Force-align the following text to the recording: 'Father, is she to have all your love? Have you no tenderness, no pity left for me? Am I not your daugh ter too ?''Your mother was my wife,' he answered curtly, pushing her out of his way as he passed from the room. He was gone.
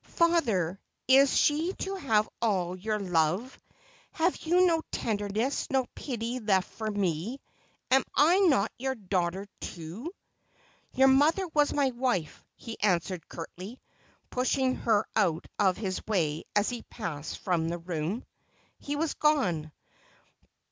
'Father, 0.03 0.79
is 1.07 1.37
she 1.37 1.73
to 1.77 1.93
have 1.93 2.27
all 2.41 2.75
your 2.75 2.97
love? 2.99 3.55
Have 4.13 4.35
you 4.37 4.65
no 4.65 4.81
tenderness, 4.91 5.67
no 5.69 5.85
pity 5.93 6.39
left 6.39 6.71
for 6.71 6.89
me? 6.89 7.39
Am 7.91 8.03
I 8.15 8.39
not 8.39 8.71
your 8.79 8.95
daugh 8.95 9.31
ter 9.31 9.45
too 9.59 10.11
?''Your 10.97 11.07
mother 11.07 11.47
was 11.49 11.71
my 11.71 11.91
wife,' 11.91 12.43
he 12.55 12.79
answered 12.79 13.29
curtly, 13.29 13.79
pushing 14.31 14.73
her 14.73 15.05
out 15.15 15.45
of 15.59 15.77
his 15.77 16.03
way 16.07 16.45
as 16.55 16.69
he 16.71 16.81
passed 16.89 17.37
from 17.37 17.69
the 17.69 17.77
room. 17.77 18.25
He 18.79 18.95
was 18.95 19.13
gone. 19.13 19.71